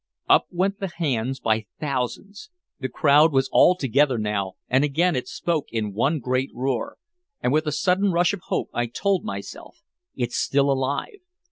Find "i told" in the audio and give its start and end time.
8.73-9.23